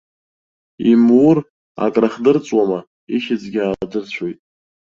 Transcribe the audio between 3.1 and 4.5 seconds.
ихьӡгьы аадырцәоит.